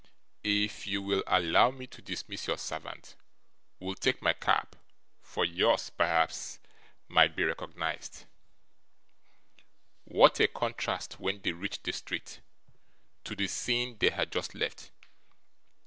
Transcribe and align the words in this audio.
If 0.43 0.87
you 0.87 0.99
will 1.03 1.23
allow 1.27 1.69
me 1.69 1.85
to 1.85 2.01
dismiss 2.01 2.47
your 2.47 2.57
servant, 2.57 3.15
we'll 3.79 3.93
take 3.93 4.19
my 4.19 4.33
cab; 4.33 4.75
for 5.21 5.45
yours, 5.45 5.91
perhaps, 5.91 6.57
might 7.07 7.35
be 7.35 7.43
recognised.' 7.43 8.25
What 10.05 10.39
a 10.39 10.47
contrast, 10.47 11.19
when 11.19 11.43
they 11.43 11.51
reached 11.51 11.83
the 11.83 11.93
street, 11.93 12.41
to 13.25 13.35
the 13.35 13.47
scene 13.47 13.97
they 13.99 14.09
had 14.09 14.31
just 14.31 14.55
left! 14.55 14.89